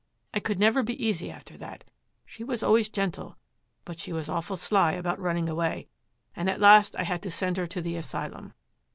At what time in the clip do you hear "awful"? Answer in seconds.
4.29-4.57